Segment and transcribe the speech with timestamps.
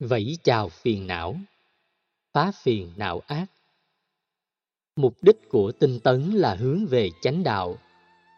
[0.00, 1.36] Vẫy chào phiền não,
[2.32, 3.46] phá phiền não ác.
[4.96, 7.78] Mục đích của tinh tấn là hướng về chánh đạo.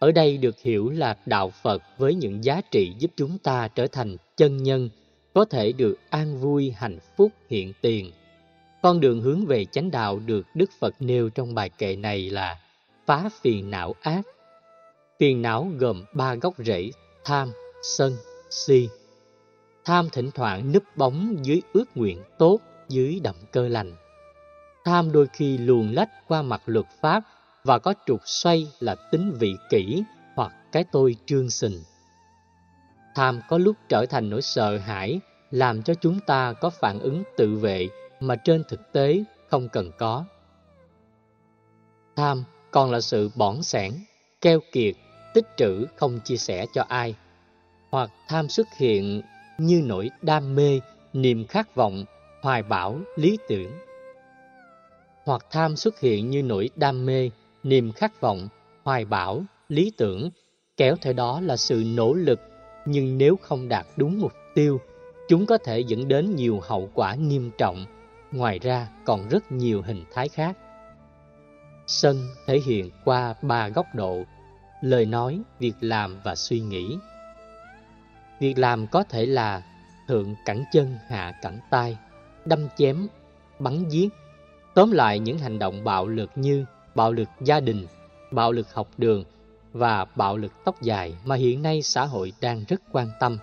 [0.01, 3.87] Ở đây được hiểu là đạo Phật với những giá trị giúp chúng ta trở
[3.87, 4.91] thành chân nhân,
[5.35, 8.13] có thể được an vui, hạnh phúc, hiện tiền.
[8.83, 12.61] Con đường hướng về chánh đạo được Đức Phật nêu trong bài kệ này là
[13.07, 14.23] phá phiền não ác.
[15.19, 16.91] Phiền não gồm ba gốc rễ
[17.25, 17.53] tham,
[17.83, 18.17] sân,
[18.51, 18.89] si.
[19.89, 23.97] Tham thỉnh thoảng núp bóng dưới ước nguyện tốt, dưới động cơ lành.
[24.85, 27.23] Tham đôi khi luồn lách qua mặt luật pháp
[27.65, 30.03] và có trục xoay là tính vị kỷ
[30.37, 31.83] hoặc cái tôi trương sình.
[33.15, 37.23] Tham có lúc trở thành nỗi sợ hãi, làm cho chúng ta có phản ứng
[37.37, 37.89] tự vệ
[38.21, 40.25] mà trên thực tế không cần có.
[42.17, 43.93] Tham còn là sự bỏng sẻn,
[44.41, 44.95] keo kiệt,
[45.35, 47.15] tích trữ không chia sẻ cho ai.
[47.91, 49.23] Hoặc tham xuất hiện
[49.59, 50.81] như nỗi đam mê,
[51.13, 52.05] niềm khát vọng,
[52.43, 53.73] hoài bão, lý tưởng.
[55.25, 57.31] Hoặc tham xuất hiện như nỗi đam mê,
[57.63, 58.49] niềm khát vọng,
[58.85, 60.31] hoài bão, lý tưởng,
[60.77, 62.41] kéo theo đó là sự nỗ lực,
[62.87, 64.81] nhưng nếu không đạt đúng mục tiêu,
[65.29, 67.87] chúng có thể dẫn đến nhiều hậu quả nghiêm trọng.
[68.33, 70.59] Ngoài ra còn rất nhiều hình thái khác.
[71.87, 74.23] Sân thể hiện qua ba góc độ,
[74.83, 76.99] lời nói, việc làm và suy nghĩ.
[78.41, 79.63] Việc làm có thể là
[80.09, 81.97] thượng cẳng chân hạ cẳng tay,
[82.45, 83.07] đâm chém,
[83.59, 84.09] bắn giết.
[84.75, 87.87] Tóm lại những hành động bạo lực như bạo lực gia đình,
[88.31, 89.25] bạo lực học đường
[89.73, 93.39] và bạo lực tóc dài mà hiện nay xã hội đang rất quan tâm.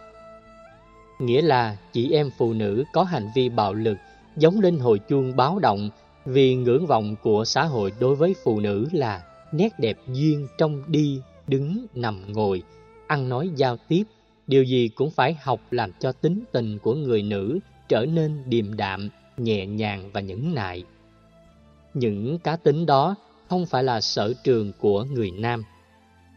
[1.19, 3.97] Nghĩa là chị em phụ nữ có hành vi bạo lực
[4.37, 5.89] giống lên hồi chuông báo động
[6.25, 10.83] vì ngưỡng vọng của xã hội đối với phụ nữ là nét đẹp duyên trong
[10.87, 12.63] đi, đứng, nằm, ngồi,
[13.07, 14.03] ăn nói giao tiếp,
[14.47, 18.77] điều gì cũng phải học làm cho tính tình của người nữ trở nên điềm
[18.77, 20.83] đạm, nhẹ nhàng và nhẫn nại.
[21.93, 23.15] Những cá tính đó
[23.49, 25.63] không phải là sở trường của người nam.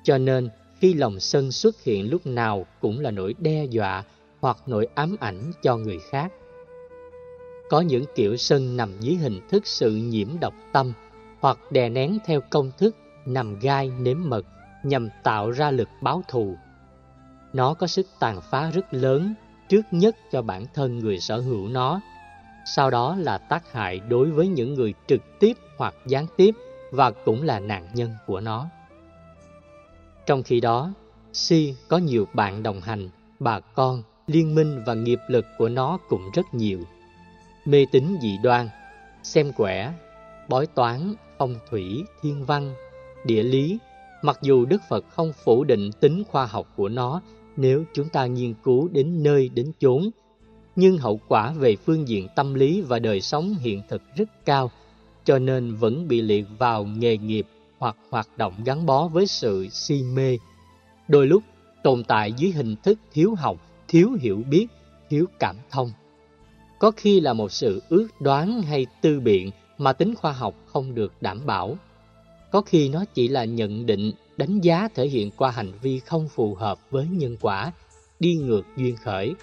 [0.05, 0.49] Cho nên,
[0.81, 4.05] khi lòng sân xuất hiện lúc nào cũng là nỗi đe dọa
[4.41, 6.33] hoặc nỗi ám ảnh cho người khác.
[7.69, 10.93] Có những kiểu sân nằm dưới hình thức sự nhiễm độc tâm
[11.41, 14.47] hoặc đè nén theo công thức nằm gai nếm mật
[14.83, 16.57] nhằm tạo ra lực báo thù.
[17.53, 19.35] Nó có sức tàn phá rất lớn
[19.69, 22.01] trước nhất cho bản thân người sở hữu nó,
[22.65, 26.51] sau đó là tác hại đối với những người trực tiếp hoặc gián tiếp
[26.91, 28.69] và cũng là nạn nhân của nó.
[30.27, 30.93] Trong khi đó,
[31.33, 35.99] Si có nhiều bạn đồng hành, bà con, liên minh và nghiệp lực của nó
[36.09, 36.81] cũng rất nhiều.
[37.65, 38.69] Mê tín dị đoan,
[39.23, 39.93] xem quẻ,
[40.49, 42.75] bói toán, phong thủy, thiên văn,
[43.25, 43.79] địa lý,
[44.23, 47.21] mặc dù Đức Phật không phủ định tính khoa học của nó
[47.59, 50.11] nếu chúng ta nghiên cứu đến nơi đến chốn,
[50.77, 54.71] nhưng hậu quả về phương diện tâm lý và đời sống hiện thực rất cao,
[55.25, 57.47] cho nên vẫn bị liệt vào nghề nghiệp
[57.79, 60.39] hoặc hoạt động gắn bó với sự si mê.
[61.09, 61.43] Đôi lúc
[61.83, 63.57] tồn tại dưới hình thức thiếu học,
[63.89, 64.67] thiếu hiểu biết,
[65.11, 65.93] thiếu cảm thông.
[66.79, 70.95] Có khi là một sự ước đoán hay tư biện mà tính khoa học không
[70.95, 71.77] được đảm bảo.
[72.53, 76.29] Có khi nó chỉ là nhận định, đánh giá thể hiện qua hành vi không
[76.29, 77.73] phù hợp với nhân quả,
[78.21, 79.35] đi ngược duyên khởi,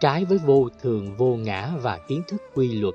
[0.00, 2.94] trái với vô thường vô ngã và kiến thức quy luật.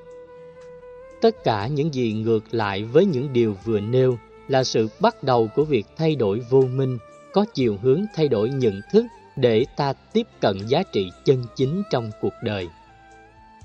[1.22, 4.18] Tất cả những gì ngược lại với những điều vừa nêu
[4.48, 6.98] là sự bắt đầu của việc thay đổi vô minh,
[7.34, 9.06] có chiều hướng thay đổi nhận thức
[9.36, 12.68] để ta tiếp cận giá trị chân chính trong cuộc đời.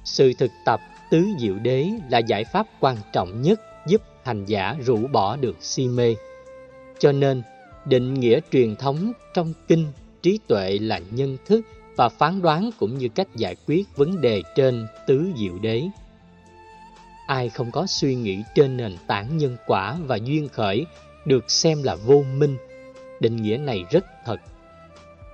[0.04, 4.76] Sự thực tập tứ diệu đế là giải pháp quan trọng nhất giúp hành giả
[4.80, 6.14] rũ bỏ được si mê.
[6.98, 7.42] Cho nên,
[7.84, 9.86] định nghĩa truyền thống trong kinh
[10.22, 11.60] trí tuệ là nhân thức
[11.96, 15.82] và phán đoán cũng như cách giải quyết vấn đề trên tứ diệu đế.
[17.26, 20.86] Ai không có suy nghĩ trên nền tảng nhân quả và duyên khởi
[21.24, 22.56] được xem là vô minh.
[23.20, 24.40] Định nghĩa này rất thật.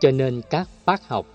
[0.01, 1.27] Cho nên các bác học,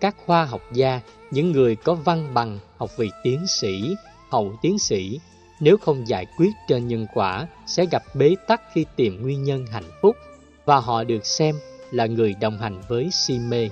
[0.00, 1.00] các khoa học gia,
[1.30, 3.94] những người có văn bằng học vị tiến sĩ,
[4.30, 5.20] hậu tiến sĩ,
[5.60, 9.66] nếu không giải quyết trên nhân quả sẽ gặp bế tắc khi tìm nguyên nhân
[9.66, 10.16] hạnh phúc
[10.70, 11.54] và họ được xem
[11.90, 13.70] là người đồng hành với si mê.